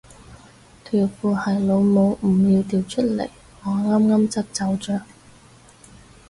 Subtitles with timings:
[0.83, 3.29] 條褲係老母唔要掉出嚟
[3.63, 5.05] 我啱啱執走着